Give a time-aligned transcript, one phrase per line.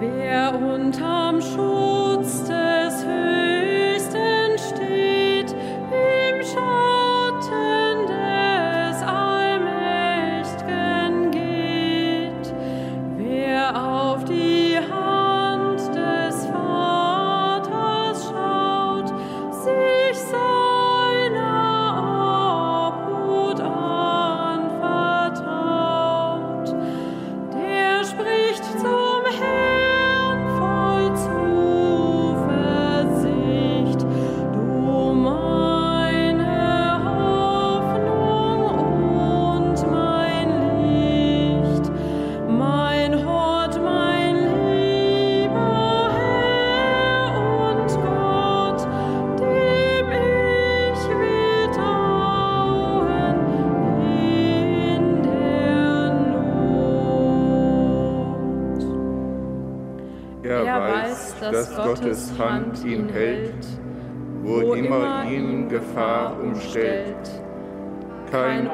[0.00, 2.03] Wer unterm Schuh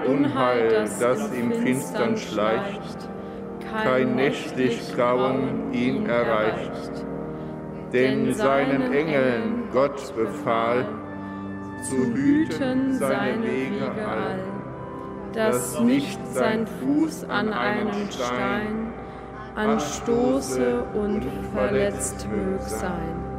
[0.07, 3.09] Unheil, das im Finstern schleicht,
[3.83, 7.07] kein nächtlich Grauen ihn erreicht.
[7.93, 10.87] Denn seinen Engeln Gott befahl,
[11.83, 14.41] zu hüten seine Wege all,
[15.33, 18.93] dass nicht sein Fuß an einen Stein
[19.55, 23.30] anstoße und verletzt mög sein.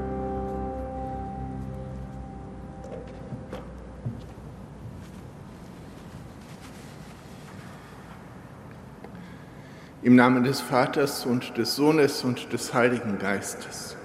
[10.04, 13.96] Im Namen des Vaters und des Sohnes und des Heiligen Geistes.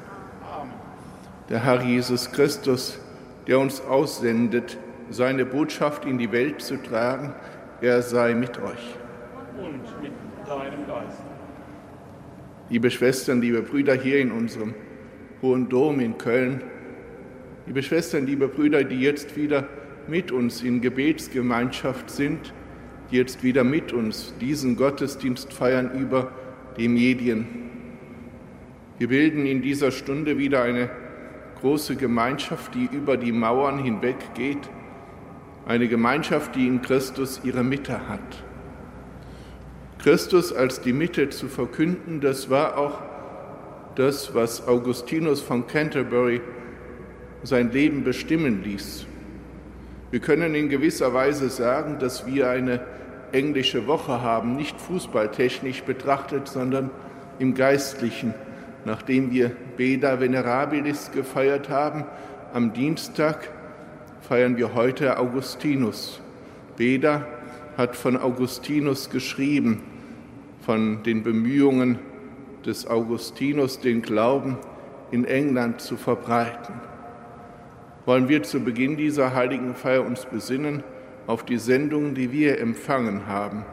[1.48, 2.98] Der Herr Jesus Christus,
[3.46, 4.76] der uns aussendet,
[5.08, 7.34] seine Botschaft in die Welt zu tragen,
[7.80, 8.94] er sei mit euch.
[9.56, 10.12] Und mit
[10.46, 11.22] deinem Geist.
[12.68, 14.74] Liebe Schwestern, liebe Brüder hier in unserem
[15.40, 16.62] Hohen Dom in Köln,
[17.64, 19.66] liebe Schwestern, liebe Brüder, die jetzt wieder
[20.08, 22.52] mit uns in Gebetsgemeinschaft sind,
[23.10, 26.32] die jetzt wieder mit uns diesen Gottesdienst feiern über
[26.76, 27.46] die Medien.
[28.98, 30.90] Wir bilden in dieser Stunde wieder eine
[31.60, 34.68] große Gemeinschaft, die über die Mauern hinweg geht,
[35.66, 38.44] eine Gemeinschaft, die in Christus ihre Mitte hat.
[39.98, 43.02] Christus als die Mitte zu verkünden, das war auch
[43.96, 46.40] das, was Augustinus von Canterbury
[47.42, 49.06] sein Leben bestimmen ließ.
[50.12, 52.80] Wir können in gewisser Weise sagen, dass wir eine
[53.32, 56.90] englische Woche haben, nicht fußballtechnisch betrachtet, sondern
[57.40, 58.32] im geistlichen.
[58.84, 62.04] Nachdem wir Beda Venerabilis gefeiert haben,
[62.54, 63.50] am Dienstag
[64.20, 66.20] feiern wir heute Augustinus.
[66.76, 67.26] Beda
[67.76, 69.82] hat von Augustinus geschrieben,
[70.60, 71.98] von den Bemühungen
[72.64, 74.56] des Augustinus, den Glauben
[75.10, 76.74] in England zu verbreiten
[78.06, 80.82] wollen wir zu Beginn dieser heiligen Feier uns besinnen
[81.26, 83.66] auf die Sendung, die wir empfangen haben,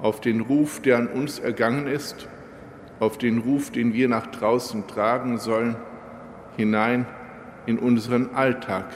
[0.00, 2.26] auf den Ruf, der an uns ergangen ist,
[2.98, 5.76] auf den Ruf, den wir nach draußen tragen sollen,
[6.56, 7.06] hinein
[7.66, 8.86] in unseren Alltag,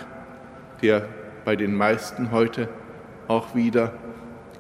[0.82, 1.08] der
[1.44, 2.68] bei den meisten heute
[3.28, 3.92] auch wieder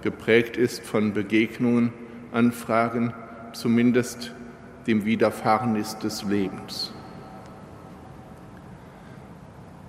[0.02, 1.92] geprägt ist von Begegnungen,
[2.32, 3.14] Anfragen,
[3.52, 4.34] zumindest
[4.86, 6.93] dem Widerfahrenis des Lebens.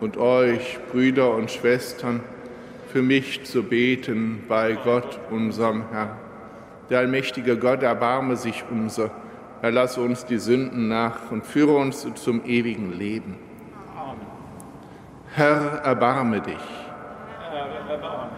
[0.00, 2.20] und euch, Brüder und Schwestern,
[2.92, 6.16] für mich zu beten bei Gott, unserem Herrn.
[6.88, 9.10] Der allmächtige Gott erbarme sich unser,
[9.60, 13.36] erlasse uns die Sünden nach und führe uns zum ewigen Leben.
[13.96, 14.20] Amen.
[15.34, 16.54] Herr, erbarme dich.
[17.50, 18.30] Herr, erbarme.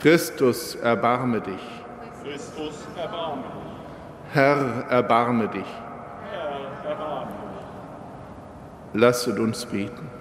[0.00, 1.82] Christus, erbarme dich.
[2.24, 3.44] Christus, erbarme.
[4.32, 5.64] Herr, erbarme dich.
[6.30, 7.30] Herr, erbarme.
[8.94, 10.15] Lasset uns beten.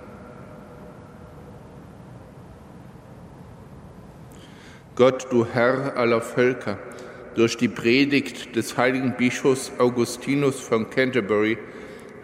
[4.96, 6.78] Gott, du Herr aller Völker,
[7.36, 11.58] durch die Predigt des heiligen Bischofs Augustinus von Canterbury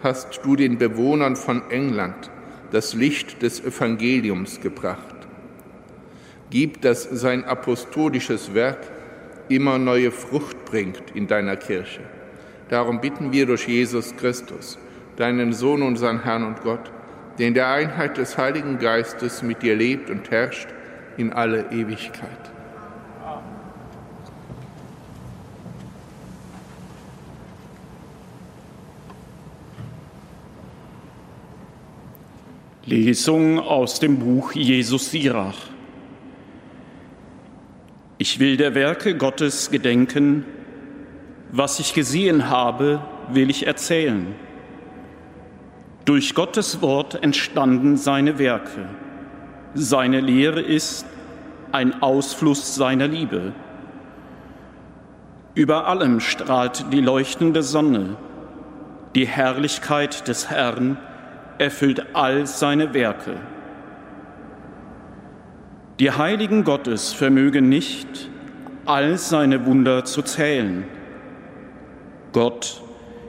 [0.02, 2.30] hast du den Bewohnern von England
[2.70, 5.14] das Licht des Evangeliums gebracht.
[6.48, 8.78] Gib, dass sein apostolisches Werk
[9.50, 12.00] immer neue Frucht bringt in deiner Kirche.
[12.70, 14.78] Darum bitten wir durch Jesus Christus,
[15.16, 16.90] deinen Sohn, unseren Herrn und Gott,
[17.38, 20.68] der in der Einheit des Heiligen Geistes mit dir lebt und herrscht
[21.18, 22.52] in alle Ewigkeit.
[32.92, 35.56] Lesung aus dem Buch Jesus Sirach.
[38.18, 40.44] Ich will der Werke Gottes gedenken,
[41.50, 43.00] was ich gesehen habe,
[43.30, 44.34] will ich erzählen.
[46.04, 48.90] Durch Gottes Wort entstanden seine Werke.
[49.72, 51.06] Seine Lehre ist
[51.72, 53.54] ein Ausfluss seiner Liebe.
[55.54, 58.18] Über allem strahlt die leuchtende Sonne.
[59.14, 60.98] Die Herrlichkeit des Herrn
[61.58, 63.36] erfüllt all seine Werke.
[65.98, 68.30] Die Heiligen Gottes vermögen nicht,
[68.86, 70.84] all seine Wunder zu zählen.
[72.32, 72.82] Gott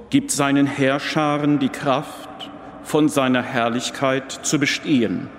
[0.09, 2.29] gibt seinen Herrscharen die Kraft,
[2.83, 5.29] von seiner Herrlichkeit zu bestehen.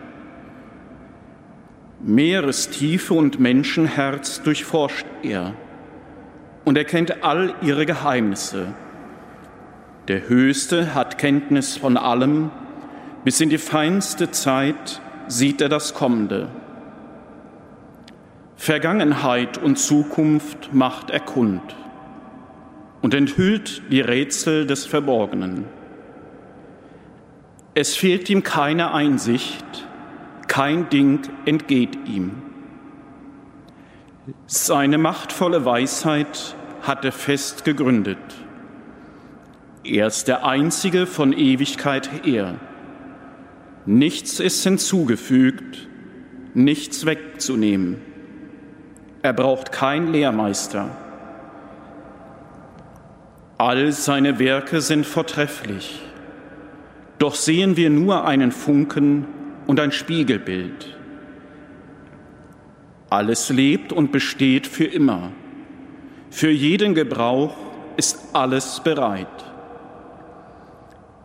[2.00, 5.54] Meerestiefe und Menschenherz durchforscht er
[6.64, 8.74] und erkennt all ihre Geheimnisse.
[10.08, 12.50] Der Höchste hat Kenntnis von allem,
[13.24, 16.48] bis in die feinste Zeit sieht er das Kommende.
[18.56, 21.62] Vergangenheit und Zukunft macht er kund
[23.02, 25.64] und enthüllt die Rätsel des Verborgenen.
[27.74, 29.64] Es fehlt ihm keine Einsicht,
[30.46, 32.42] kein Ding entgeht ihm.
[34.46, 38.18] Seine machtvolle Weisheit hat er fest gegründet.
[39.82, 42.54] Er ist der Einzige von Ewigkeit her.
[43.86, 45.88] Nichts ist hinzugefügt,
[46.54, 47.96] nichts wegzunehmen.
[49.22, 50.88] Er braucht kein Lehrmeister.
[53.58, 56.00] All seine Werke sind vortrefflich.
[57.18, 59.26] Doch sehen wir nur einen Funken
[59.66, 60.96] und ein Spiegelbild.
[63.10, 65.30] Alles lebt und besteht für immer.
[66.30, 67.56] Für jeden Gebrauch
[67.96, 69.53] ist alles bereit.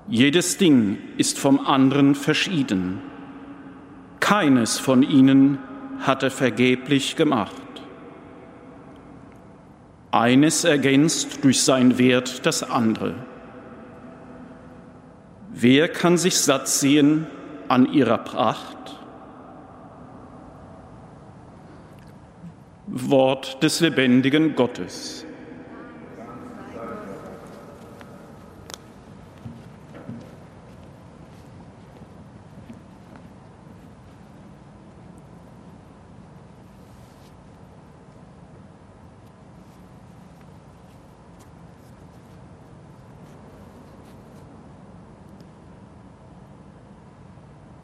[0.09, 2.99] Jedes Ding ist vom anderen verschieden.
[4.19, 5.59] Keines von ihnen
[5.99, 7.61] hat er vergeblich gemacht.
[10.11, 13.13] Eines ergänzt durch sein Wert das andere.
[15.51, 17.27] Wer kann sich satt sehen
[17.67, 18.77] an ihrer Pracht?
[22.87, 25.25] Wort des lebendigen Gottes.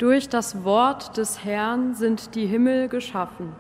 [0.08, 3.56] Durch das Wort des Herrn sind die Himmel geschaffen.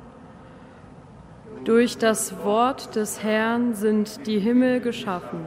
[1.63, 5.43] Durch das Wort des Herrn sind die Himmel geschaffen.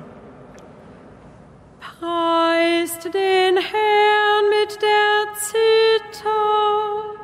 [1.78, 7.14] Preist den Herrn mit der Zither,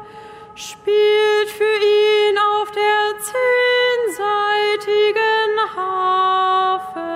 [0.55, 3.19] spielt für ihn auf der
[4.07, 7.11] zehnseitigen Harfe,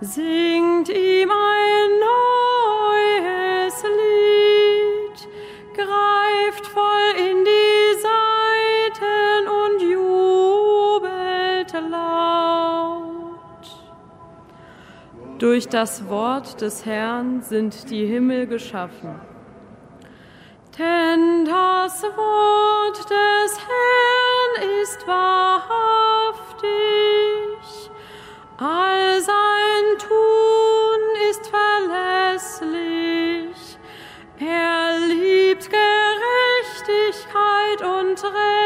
[0.00, 1.15] singt ihm
[15.46, 19.20] Durch das Wort des Herrn sind die Himmel geschaffen.
[20.76, 25.68] Denn das Wort des Herrn ist wahrhaftig,
[28.58, 31.00] all sein Tun
[31.30, 31.46] ist
[32.66, 33.78] verlässlich.
[34.40, 38.65] Er liebt Gerechtigkeit und Recht.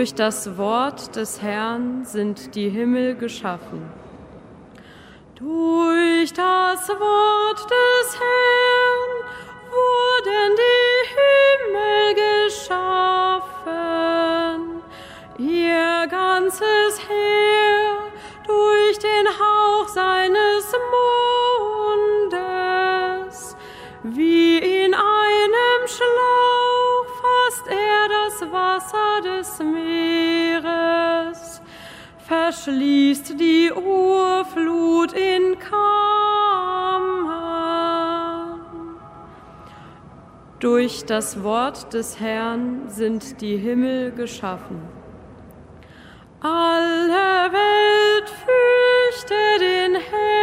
[0.00, 3.82] Durch das Wort des Herrn sind die Himmel geschaffen.
[5.34, 9.24] Durch das Wort des Herrn
[9.68, 12.14] wurden die Himmel
[12.48, 12.80] geschaffen,
[15.36, 17.98] ihr ganzes Heer
[18.46, 21.09] durch den Hauch seines Mundes.
[28.80, 31.40] Wasser des Meeres,
[32.26, 35.80] verschließt die Urflut in Kammern.
[40.60, 44.80] Durch das Wort des Herrn sind die Himmel geschaffen.
[46.40, 50.39] Alle Welt fürchte den Herrn,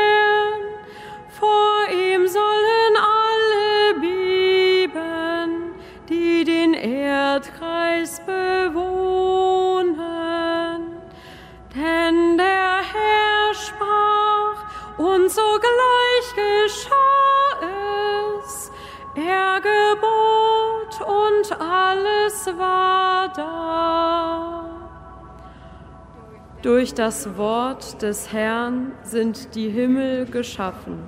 [26.68, 31.00] Durch das Wort des Herrn sind die Himmel geschaffen.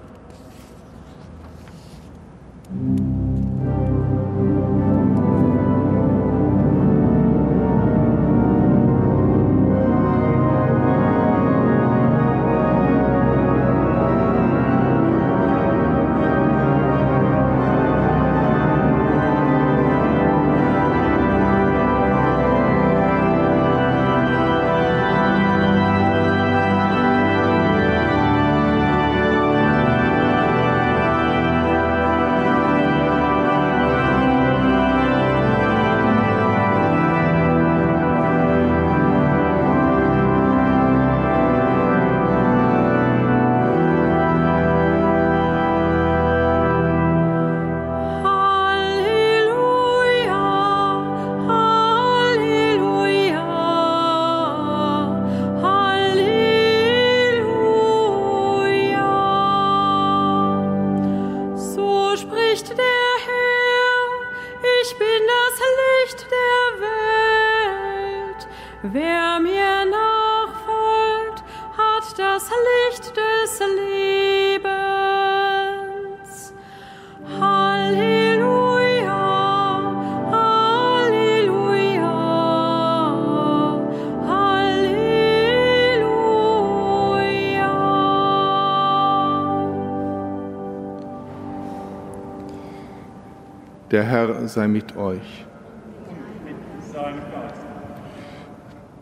[94.00, 95.46] Der Herr sei mit euch.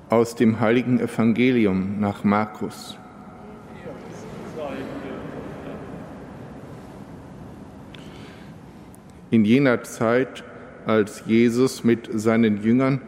[0.09, 2.97] Aus dem heiligen Evangelium nach Markus.
[9.29, 10.43] In jener Zeit,
[10.87, 12.99] als Jesus mit seinen Jüngern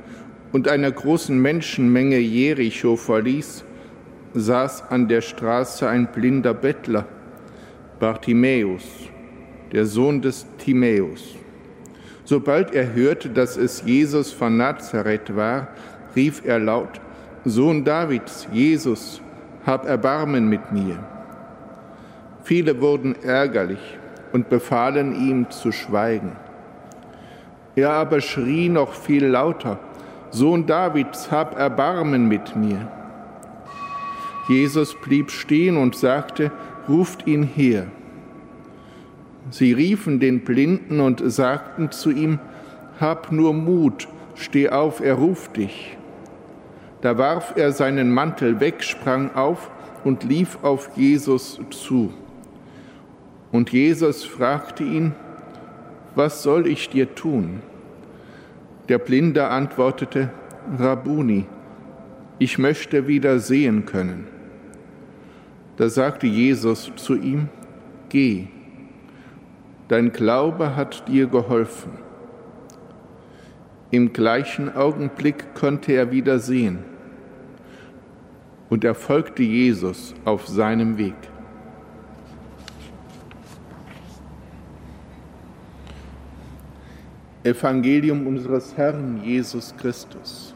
[0.52, 3.66] und einer großen Menschenmenge Jericho verließ,
[4.36, 7.08] saß an der Straße ein blinder Bettler,
[8.00, 8.86] Bartimäus,
[9.72, 11.40] der Sohn des Timäus.
[12.30, 15.70] Sobald er hörte, dass es Jesus von Nazareth war,
[16.16, 17.02] rief er laut,
[17.44, 19.20] Sohn Davids, Jesus,
[19.66, 21.00] hab Erbarmen mit mir.
[22.44, 23.98] Viele wurden ärgerlich
[24.32, 26.34] und befahlen ihm zu schweigen.
[27.76, 29.80] Er aber schrie noch viel lauter,
[30.30, 32.92] Sohn Davids, hab Erbarmen mit mir.
[34.48, 36.52] Jesus blieb stehen und sagte,
[36.88, 37.88] ruft ihn her.
[39.52, 42.40] Sie riefen den Blinden und sagten zu ihm,
[43.00, 45.98] Hab nur Mut, steh auf, er ruft dich.
[47.02, 49.72] Da warf er seinen Mantel weg, sprang auf
[50.04, 52.14] und lief auf Jesus zu.
[53.52, 55.14] Und Jesus fragte ihn,
[56.16, 57.62] Was soll ich dir tun?
[58.88, 60.30] Der Blinde antwortete,
[60.78, 61.46] Rabuni,
[62.38, 64.28] ich möchte wieder sehen können.
[65.78, 67.50] Da sagte Jesus zu ihm,
[68.10, 68.48] Geh
[69.90, 71.98] dein Glaube hat dir geholfen.
[73.92, 76.86] Im gleichen Augenblick konnte er wieder sehen
[78.70, 81.16] und er folgte Jesus auf seinem Weg.
[87.44, 90.54] Evangelium unseres Herrn Jesus Christus.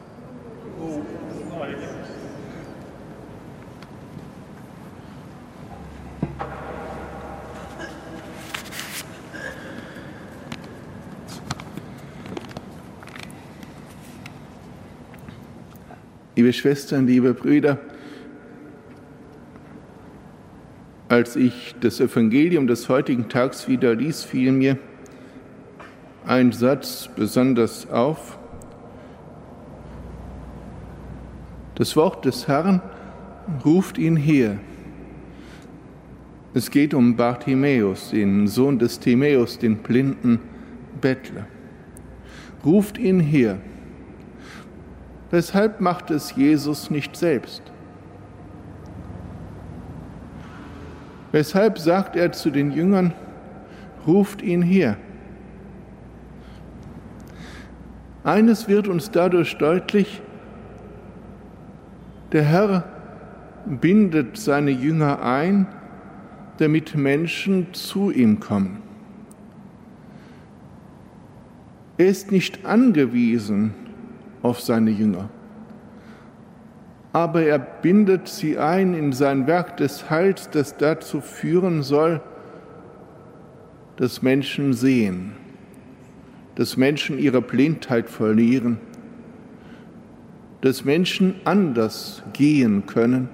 [16.44, 17.78] Liebe Schwestern, liebe Brüder,
[21.08, 24.76] als ich das Evangelium des heutigen Tags wieder lies, fiel mir
[26.26, 28.38] ein Satz besonders auf.
[31.76, 32.82] Das Wort des Herrn
[33.64, 34.58] ruft ihn her.
[36.52, 40.40] Es geht um Bartimäus, den Sohn des Timäus, den blinden
[41.00, 41.46] Bettler.
[42.62, 43.56] Ruft ihn her.
[45.34, 47.60] Weshalb macht es Jesus nicht selbst?
[51.32, 53.12] Weshalb sagt er zu den Jüngern,
[54.06, 54.96] ruft ihn her?
[58.22, 60.22] Eines wird uns dadurch deutlich,
[62.30, 62.84] der Herr
[63.66, 65.66] bindet seine Jünger ein,
[66.58, 68.80] damit Menschen zu ihm kommen.
[71.98, 73.74] Er ist nicht angewiesen
[74.44, 75.30] auf seine Jünger.
[77.12, 82.20] Aber er bindet sie ein in sein Werk des Heils, das dazu führen soll,
[83.96, 85.32] dass Menschen sehen,
[86.56, 88.78] dass Menschen ihre Blindheit verlieren,
[90.60, 93.30] dass Menschen anders gehen können,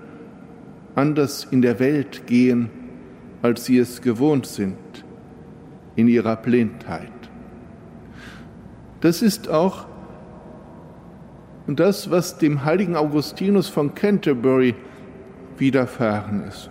[0.94, 2.70] anders in der Welt gehen,
[3.42, 4.76] als sie es gewohnt sind
[5.96, 7.10] in ihrer Blindheit.
[9.00, 9.89] Das ist auch
[11.66, 14.74] und das, was dem heiligen Augustinus von Canterbury
[15.58, 16.70] widerfahren ist.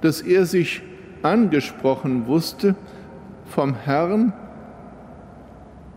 [0.00, 0.82] Dass er sich
[1.22, 2.74] angesprochen wusste
[3.46, 4.32] vom Herrn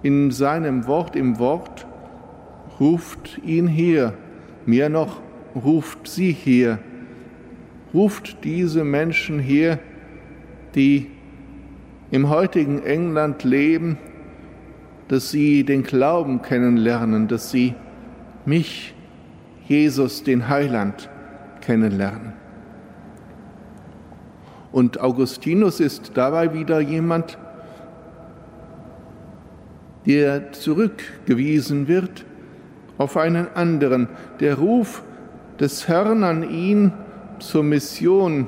[0.04, 1.88] in seinem Wort, im Wort,
[2.80, 4.14] ruft ihn her,
[4.66, 5.20] mehr noch,
[5.56, 6.80] ruft sie her,
[7.94, 9.80] ruft diese Menschen her,
[10.76, 11.10] die
[12.12, 13.98] im heutigen England leben,
[15.08, 17.76] dass sie den Glauben kennenlernen, dass sie
[18.46, 18.94] mich,
[19.68, 21.10] Jesus, den Heiland,
[21.62, 22.34] kennenlernen.
[24.72, 27.38] Und Augustinus ist dabei wieder jemand,
[30.06, 32.26] der zurückgewiesen wird
[32.98, 34.10] auf einen anderen.
[34.40, 35.04] Der Ruf
[35.60, 36.92] des Herrn an ihn
[37.40, 38.48] zur Mission,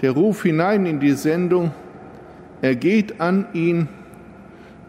[0.00, 1.72] der Ruf hinein in die Sendung,
[2.62, 3.88] er geht an ihn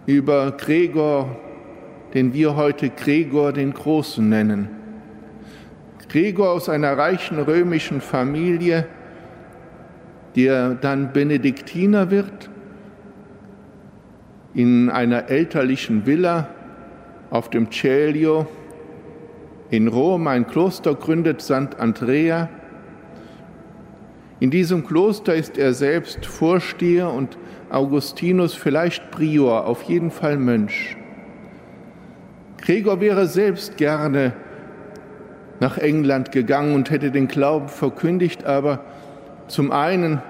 [0.10, 1.38] über Gregor,
[2.16, 4.68] den wir heute Gregor den Großen nennen.
[6.10, 8.88] Gregor aus einer reichen römischen Familie,
[10.36, 12.50] der dann Benediktiner wird,
[14.56, 16.48] in einer elterlichen Villa
[17.30, 18.48] auf dem Celio
[19.70, 21.78] in Rom ein Kloster gründet, St.
[21.78, 22.50] Andrea,
[24.40, 27.38] In diesem Kloster ist er selbst Vorsteher und
[27.70, 30.96] Augustinus vielleicht Prior, auf jeden Fall Mönch.
[32.58, 34.34] Gregor wäre selbst gerne
[35.60, 38.86] nach England gegangen und hätte den Glauben verkündigt, aber
[39.48, 40.22] zum einen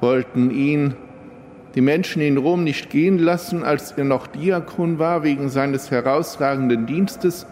[0.00, 0.94] wollten ihn
[1.74, 6.86] die Menschen in Rom nicht gehen lassen, als er noch Diakon war, wegen seines herausragenden
[6.86, 7.46] Dienstes,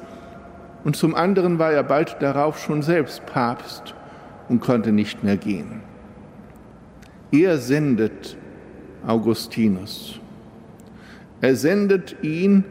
[0.84, 3.94] und zum anderen war er bald darauf schon selbst Papst
[4.52, 5.80] und konnte nicht mehr gehen.
[7.32, 8.36] Er sendet
[9.06, 10.20] Augustinus.
[11.40, 12.62] Er sendet ihn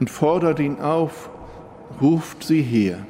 [0.00, 1.28] und fordert ihn auf,
[2.00, 3.00] ruft sie her.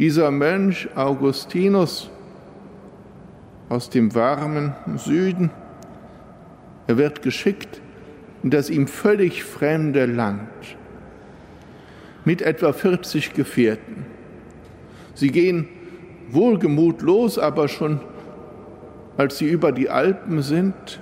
[0.00, 2.10] Dieser Mönch Augustinus
[3.68, 5.50] aus dem warmen Süden,
[6.88, 7.80] er wird geschickt
[8.42, 10.48] in das ihm völlig fremde Land
[12.24, 14.04] mit etwa 40 Gefährten.
[15.14, 15.68] Sie gehen
[16.30, 18.00] wohlgemut los, aber schon
[19.16, 21.00] als sie über die Alpen sind,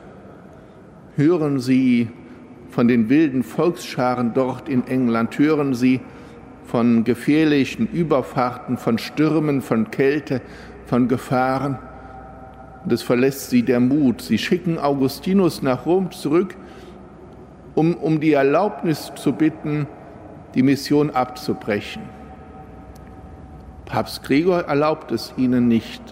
[1.16, 2.08] hören sie
[2.70, 6.00] von den wilden Volksscharen dort in England, hören sie
[6.64, 10.40] von gefährlichen Überfahrten, von Stürmen, von Kälte,
[10.86, 11.78] von Gefahren.
[12.84, 14.22] Und es verlässt sie der Mut.
[14.22, 16.56] Sie schicken Augustinus nach Rom zurück,
[17.74, 19.86] um, um die Erlaubnis zu bitten,
[20.54, 22.15] die Mission abzubrechen.
[23.86, 26.02] Papst Gregor erlaubt es ihnen nicht.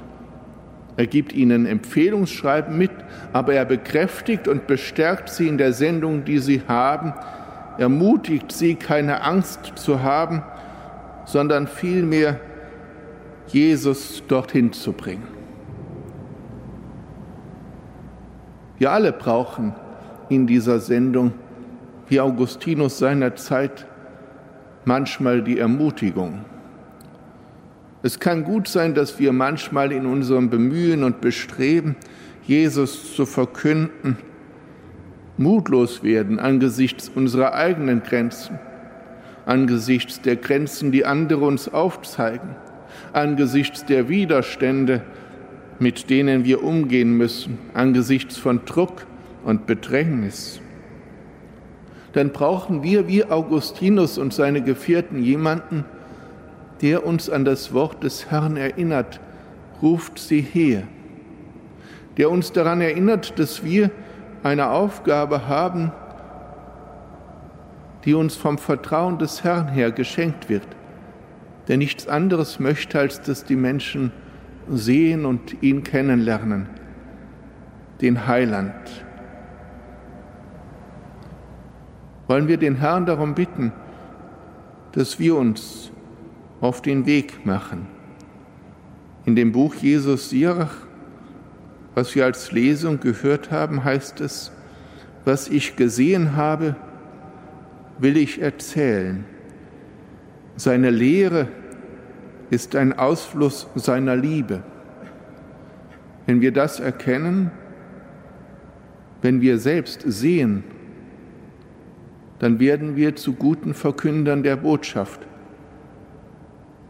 [0.97, 2.93] Er gibt ihnen Empfehlungsschreiben mit,
[3.33, 7.13] aber er bekräftigt und bestärkt sie in der Sendung, die sie haben,
[7.79, 10.43] ermutigt sie, keine Angst zu haben,
[11.25, 12.39] sondern vielmehr
[13.49, 15.27] Jesus dorthin zu bringen.
[18.79, 19.75] Wir alle brauchen
[20.29, 21.33] in dieser Sendung,
[22.09, 23.87] wie Augustinus seiner Zeit,
[24.85, 26.45] manchmal die Ermutigung.
[28.05, 31.97] Es kann gut sein, dass wir manchmal in unserem Bemühen und Bestreben,
[32.47, 34.19] Jesus zu verkünden,
[35.39, 38.59] mutlos werden angesichts unserer eigenen Grenzen,
[39.47, 42.51] angesichts der Grenzen, die andere uns aufzeigen,
[43.15, 45.01] angesichts der Widerstände,
[45.79, 49.07] mit denen wir umgehen müssen, angesichts von Druck
[49.47, 50.61] und Bedrängnis.
[52.13, 55.87] Dann brauchen wir wie Augustinus und seine Gefährten jemanden,
[56.85, 59.19] der uns an das Wort des Herrn erinnert,
[59.81, 60.83] ruft sie her,
[62.19, 63.91] der uns daran erinnert, dass wir
[64.43, 65.93] eine Aufgabe haben,
[68.05, 70.67] die uns vom Vertrauen des Herrn her geschenkt wird,
[71.69, 74.13] der nichts anderes möchte, als dass die Menschen
[74.69, 76.69] sehen und ihn kennenlernen,
[78.03, 78.75] den Heiland,
[82.27, 83.73] wollen wir den Herrn darum bitten,
[84.93, 85.91] dass wir uns
[86.61, 87.87] auf den Weg machen.
[89.25, 90.77] In dem Buch Jesus Sirach,
[91.95, 94.53] was wir als Lesung gehört haben, heißt es,
[95.25, 96.77] was ich gesehen habe,
[97.99, 99.25] will ich erzählen.
[100.57, 101.49] Seine Lehre
[102.51, 104.63] ist ein Ausfluss seiner Liebe.
[106.27, 107.51] Wenn wir das erkennen,
[109.23, 110.65] wenn wir selbst sehen,
[112.39, 115.21] dann werden wir zu guten Verkündern der Botschaft.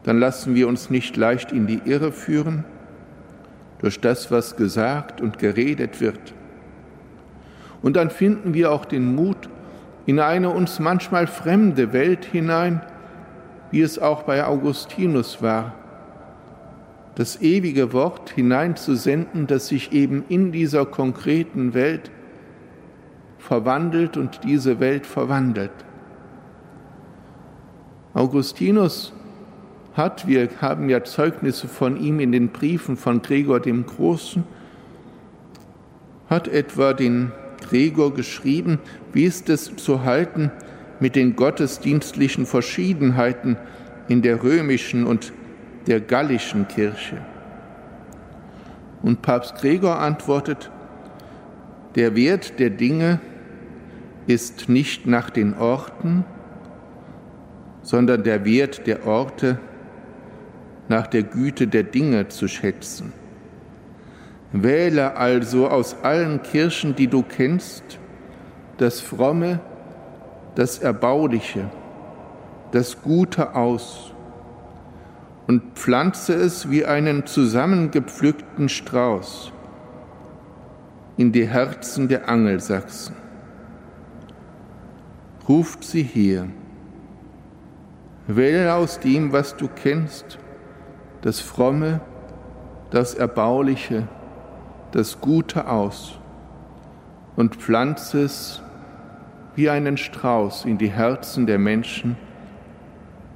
[0.04, 2.64] Dann lassen wir uns nicht leicht in die Irre führen
[3.78, 6.34] durch das, was gesagt und geredet wird.
[7.82, 9.48] Und dann finden wir auch den Mut,
[10.06, 12.82] in eine uns manchmal fremde Welt hinein,
[13.70, 15.74] wie es auch bei Augustinus war,
[17.14, 22.10] das ewige Wort hineinzusenden, das sich eben in dieser konkreten Welt
[23.38, 25.72] verwandelt und diese Welt verwandelt.
[28.14, 29.12] Augustinus
[29.94, 34.44] hat, wir haben ja Zeugnisse von ihm in den Briefen von Gregor dem Großen,
[36.28, 38.78] hat etwa den Gregor geschrieben,
[39.12, 40.50] wie ist es zu halten
[41.00, 43.56] mit den gottesdienstlichen Verschiedenheiten
[44.08, 45.32] in der römischen und
[45.86, 47.18] der gallischen Kirche.
[49.02, 50.70] Und Papst Gregor antwortet,
[51.94, 53.20] der Wert der Dinge
[54.26, 56.24] ist nicht nach den Orten,
[57.82, 59.58] sondern der Wert der Orte
[60.88, 63.12] nach der Güte der Dinge zu schätzen.
[64.52, 67.98] Wähle also aus allen Kirchen, die du kennst,
[68.78, 69.60] das Fromme,
[70.54, 71.70] das Erbauliche,
[72.70, 74.12] das Gute aus
[75.46, 79.52] und pflanze es wie einen zusammengepflückten Strauß
[81.16, 83.14] in die Herzen der Angelsachsen
[85.48, 86.48] ruft sie her.
[88.26, 90.38] Wähle aus dem, was du kennst,
[91.24, 92.02] das Fromme,
[92.90, 94.06] das Erbauliche,
[94.92, 96.18] das Gute aus
[97.34, 98.60] und pflanze es
[99.56, 102.18] wie einen Strauß in die Herzen der Menschen,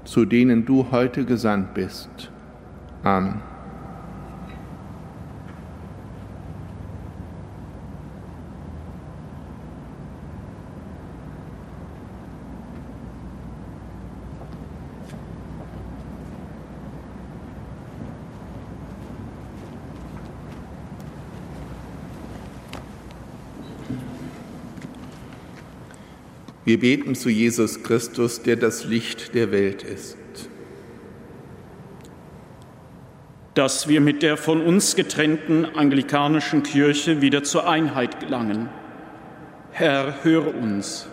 [0.04, 2.30] zu denen du heute gesandt bist.
[3.02, 3.40] Amen.
[26.68, 30.18] Wir beten zu Jesus Christus, der das Licht der Welt ist.
[33.54, 38.68] Dass wir mit der von uns getrennten anglikanischen Kirche wieder zur Einheit gelangen.
[39.70, 41.08] Herr, höre uns.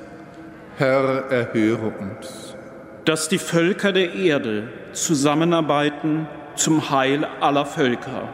[0.75, 2.57] Herr, erhöre uns.
[3.05, 8.27] Dass die Völker der Erde zusammenarbeiten zum Heil aller Völker.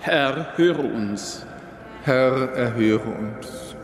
[0.00, 1.46] Herr, höre uns.
[2.02, 3.75] Herr, erhöre uns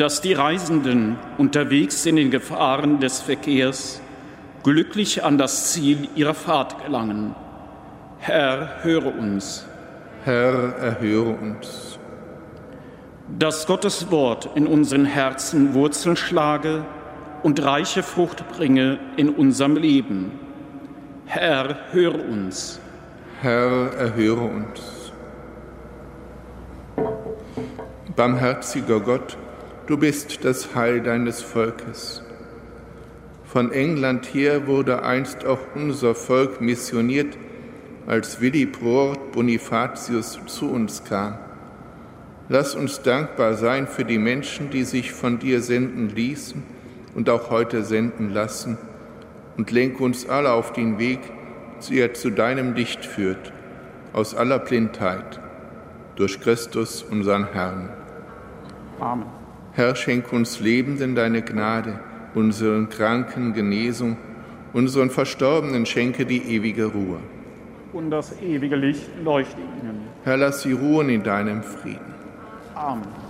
[0.00, 4.00] dass die Reisenden unterwegs in den Gefahren des Verkehrs
[4.62, 7.34] glücklich an das Ziel ihrer Fahrt gelangen.
[8.18, 9.66] Herr, höre uns.
[10.24, 11.98] Herr, erhöre uns.
[13.38, 16.86] Dass Gottes Wort in unseren Herzen Wurzeln schlage
[17.42, 20.32] und reiche Frucht bringe in unserem Leben.
[21.26, 22.80] Herr, höre uns.
[23.42, 25.12] Herr, erhöre uns.
[28.16, 29.36] Barmherziger Gott,
[29.90, 32.22] Du bist das Heil deines Volkes.
[33.42, 37.36] Von England her wurde einst auch unser Volk missioniert,
[38.06, 41.38] als Willi Broert Bonifatius zu uns kam.
[42.48, 46.62] Lass uns dankbar sein für die Menschen, die sich von dir senden ließen
[47.16, 48.78] und auch heute senden lassen,
[49.56, 51.18] und lenke uns alle auf den Weg,
[51.90, 53.52] der zu deinem Licht führt,
[54.12, 55.40] aus aller Blindheit,
[56.14, 57.88] durch Christus, unseren Herrn.
[59.00, 59.39] Amen.
[59.72, 62.00] Herr, schenk uns Lebenden deine Gnade,
[62.34, 64.16] unseren Kranken Genesung,
[64.72, 67.18] unseren Verstorbenen schenke die ewige Ruhe.
[67.92, 70.08] Und das ewige Licht leuchte ihnen.
[70.24, 72.14] Herr, lass sie ruhen in deinem Frieden.
[72.74, 73.29] Amen.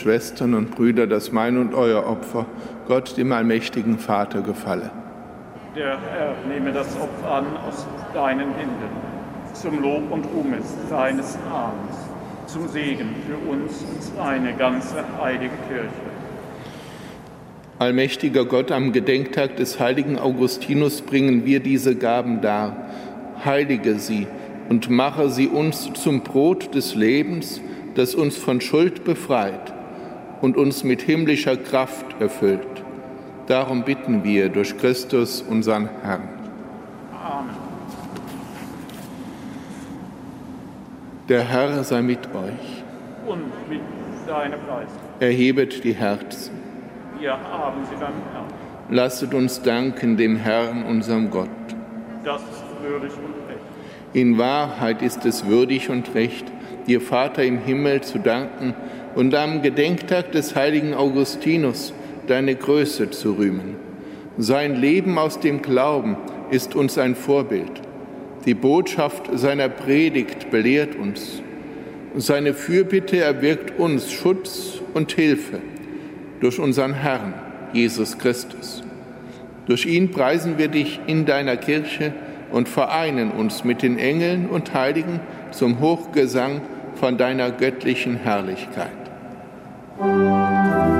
[0.00, 2.46] Schwestern und Brüder, dass mein und euer Opfer
[2.88, 4.90] Gott, dem allmächtigen Vater, gefalle.
[5.76, 8.90] Der Herr nehme das Opfer an aus deinen Händen,
[9.52, 10.54] zum Lob und Ruhm
[10.88, 11.96] seines Namens,
[12.46, 15.90] zum Segen für uns und seine ganze heilige Kirche.
[17.78, 22.88] Allmächtiger Gott, am Gedenktag des heiligen Augustinus bringen wir diese Gaben dar.
[23.44, 24.26] Heilige sie
[24.70, 27.60] und mache sie uns zum Brot des Lebens,
[27.94, 29.74] das uns von Schuld befreit
[30.40, 32.66] und uns mit himmlischer Kraft erfüllt.
[33.46, 36.28] Darum bitten wir durch Christus, unseren Herrn.
[37.12, 37.56] Amen.
[41.28, 42.84] Der Herr sei mit euch.
[43.26, 43.80] und mit
[44.26, 44.98] deinem Geist.
[45.20, 46.52] Erhebet die Herzen.
[47.18, 48.46] Wir haben sie beim Herrn.
[48.88, 51.48] Lasset uns danken dem Herrn, unserem Gott.
[52.24, 53.60] Das ist würdig und recht.
[54.12, 56.46] In Wahrheit ist es würdig und recht,
[56.86, 58.74] dir Vater im Himmel zu danken
[59.14, 61.92] und am Gedenktag des heiligen Augustinus
[62.26, 63.76] deine Größe zu rühmen.
[64.38, 66.16] Sein Leben aus dem Glauben
[66.50, 67.82] ist uns ein Vorbild.
[68.46, 71.42] Die Botschaft seiner Predigt belehrt uns.
[72.16, 75.60] Seine Fürbitte erwirkt uns Schutz und Hilfe
[76.40, 77.34] durch unseren Herrn,
[77.72, 78.82] Jesus Christus.
[79.66, 82.12] Durch ihn preisen wir dich in deiner Kirche
[82.50, 85.20] und vereinen uns mit den Engeln und Heiligen
[85.50, 86.62] zum Hochgesang
[86.94, 88.99] von deiner göttlichen Herrlichkeit.
[90.00, 90.99] Thank you.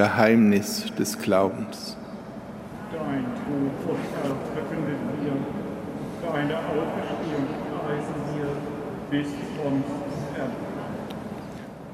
[0.00, 1.94] Geheimnis des Glaubens.
[2.90, 7.44] Dein Tod, Gott, verkünden wir, deine Auferstehung
[7.84, 8.48] preisen wir
[9.10, 9.84] bis uns
[10.36, 10.56] Ende.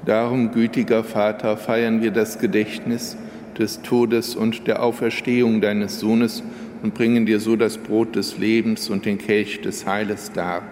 [0.05, 3.16] Darum, gütiger Vater, feiern wir das Gedächtnis
[3.59, 6.45] des Todes und der Auferstehung deines Sohnes
[6.85, 10.62] und bringen dir so das Brot des Lebens und den Kelch des Heiles dar.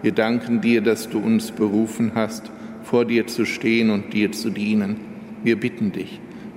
[0.00, 2.50] Wir danken dir, dass du uns berufen hast,
[2.82, 4.96] vor dir zu stehen und dir zu dienen.
[5.44, 6.18] Wir bitten dich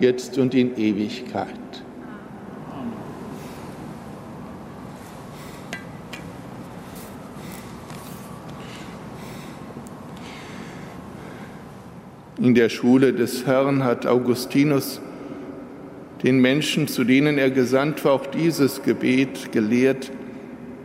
[0.00, 1.48] jetzt und in Ewigkeit.
[12.40, 15.00] In der Schule des Herrn hat Augustinus
[16.22, 20.10] den Menschen, zu denen er gesandt war, auch dieses Gebet gelehrt,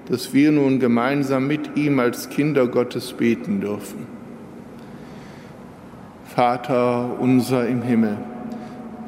[0.10, 4.08] dass wir nun gemeinsam mit ihm als Kinder Gottes beten dürfen.
[6.26, 8.18] Vater unser im Himmel,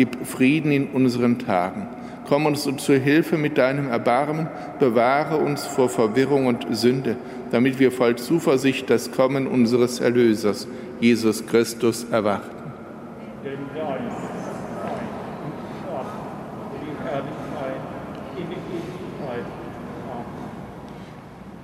[0.00, 1.86] Gib Frieden in unseren Tagen.
[2.26, 4.48] Komm uns zur Hilfe mit deinem Erbarmen,
[4.78, 7.18] bewahre uns vor Verwirrung und Sünde,
[7.50, 10.66] damit wir voll Zuversicht das Kommen unseres Erlösers
[11.00, 12.48] Jesus Christus erwarten.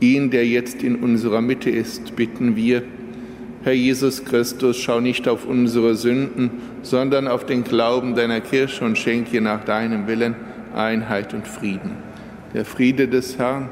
[0.00, 2.82] Ihn, der jetzt in unserer Mitte ist, bitten wir,
[3.66, 6.52] Herr Jesus Christus, schau nicht auf unsere Sünden,
[6.82, 10.36] sondern auf den Glauben deiner Kirche und schenke nach deinem Willen
[10.72, 11.96] Einheit und Frieden.
[12.54, 13.68] Der Friede des Herrn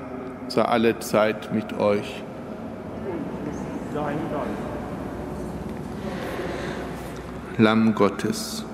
[0.48, 2.24] sei alle Zeit mit euch.
[3.94, 4.18] Geist.
[7.58, 8.64] Lamm Gottes,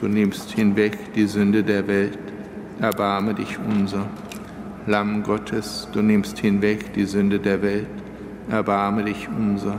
[0.00, 2.18] du nimmst hinweg die Sünde der Welt,
[2.80, 4.06] erbarme dich unser.
[4.86, 7.86] Lamm Gottes, du nimmst hinweg die Sünde der Welt,
[8.48, 9.78] erbarme dich unser.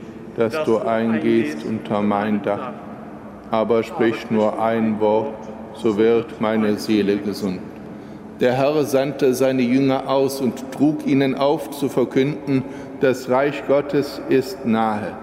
[0.37, 2.71] dass du eingehst unter mein Dach,
[3.49, 5.35] aber sprich nur ein Wort,
[5.73, 7.59] so wird meine Seele gesund.
[8.39, 12.63] Der Herr sandte seine Jünger aus und trug ihnen auf zu verkünden,
[12.99, 15.13] das Reich Gottes ist nahe.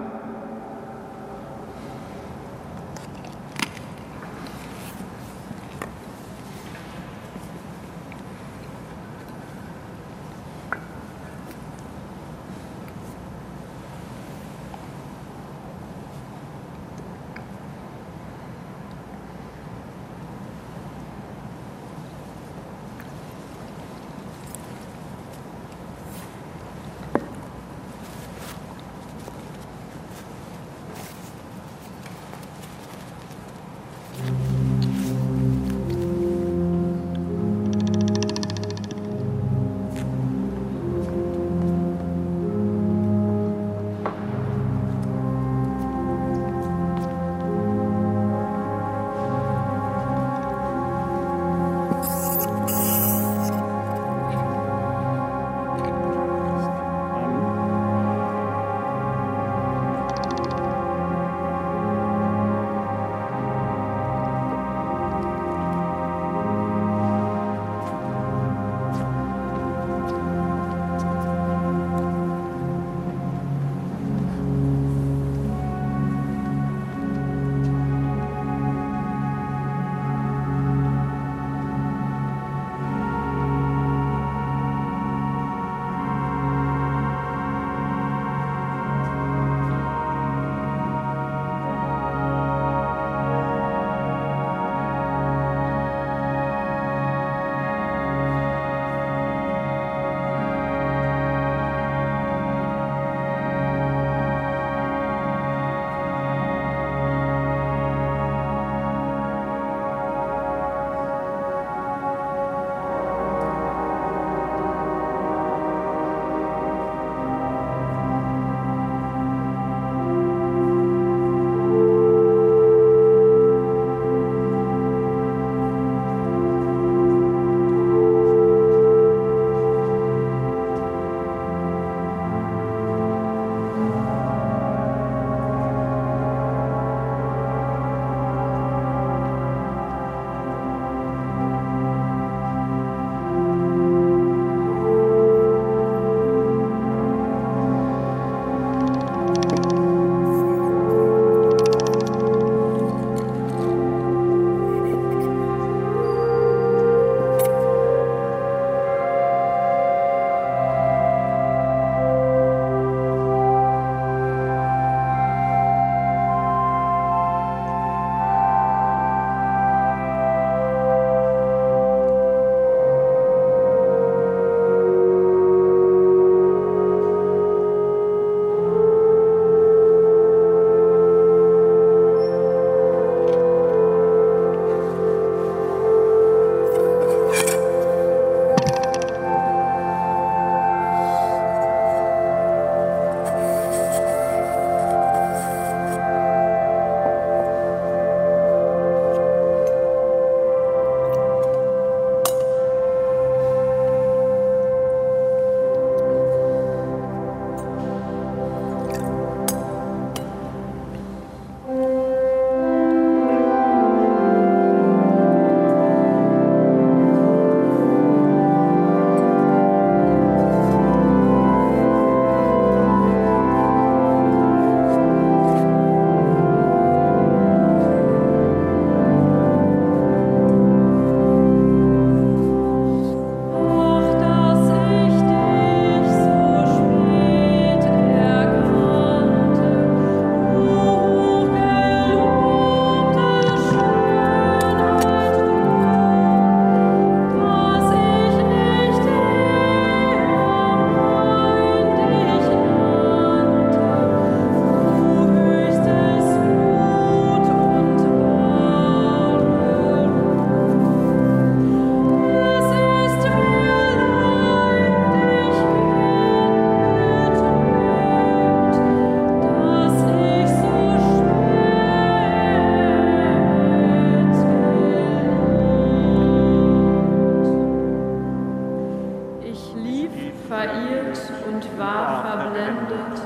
[280.59, 283.21] verirrt und war verblendet.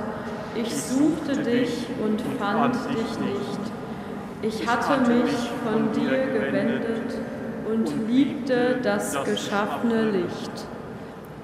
[0.56, 3.60] Ich suchte dich und fand dich nicht.
[4.44, 7.18] Ich hatte mich von dir gewendet
[7.68, 10.68] und liebte das geschaffene Licht.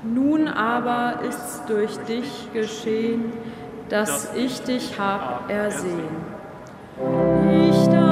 [0.03, 3.33] Nun aber ist's durch dich geschehen,
[3.89, 6.07] dass ich dich hab ersehen.
[7.69, 8.08] Ich darf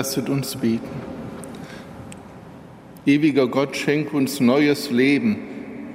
[0.00, 0.88] Lasset uns beten.
[3.04, 5.36] Ewiger Gott, schenk uns neues Leben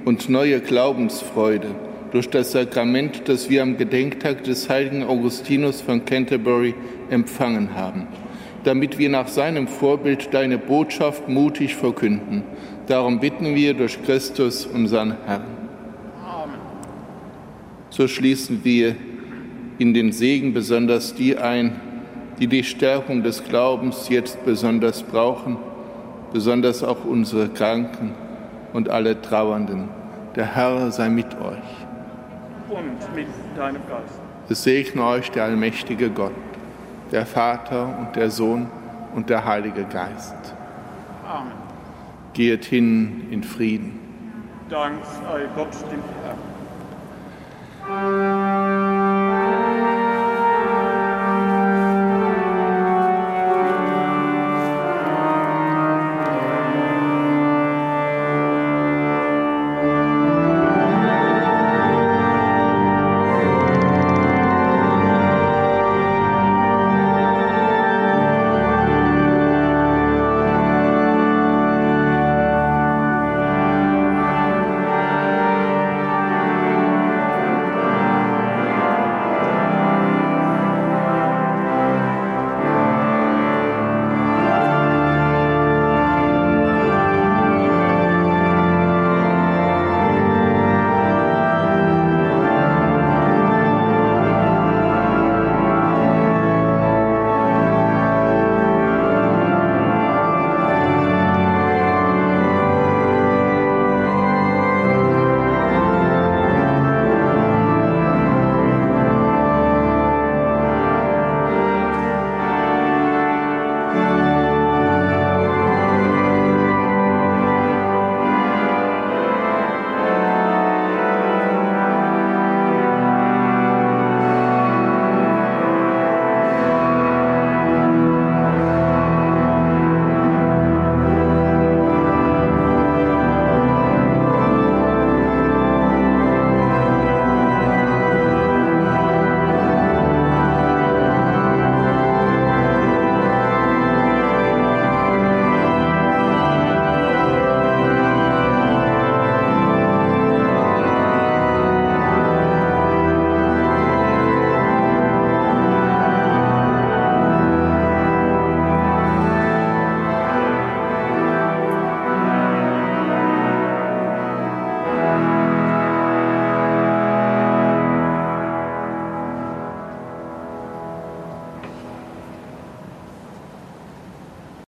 [0.04, 1.74] und neue Glaubensfreude
[2.12, 6.76] durch das Sakrament, das wir am Gedenktag des heiligen Augustinus von Canterbury
[7.10, 8.06] empfangen haben,
[8.62, 12.44] damit wir nach seinem Vorbild deine Botschaft mutig verkünden.
[12.86, 15.46] Darum bitten wir durch Christus, unseren Herrn.
[17.90, 18.94] So schließen wir
[19.80, 21.80] in den Segen besonders die ein,
[22.38, 25.56] die die Stärkung des Glaubens jetzt besonders brauchen,
[26.32, 28.14] besonders auch unsere Kranken
[28.72, 29.88] und alle Trauernden.
[30.34, 31.86] Der Herr sei mit euch.
[32.68, 34.20] Und mit deinem Geist.
[34.48, 36.32] Es segne euch der allmächtige Gott,
[37.10, 38.68] der Vater und der Sohn
[39.14, 40.34] und der Heilige Geist.
[41.26, 41.52] Amen.
[42.34, 43.98] Geht hin in Frieden.
[44.68, 46.45] Dank sei Gott dem Herrn.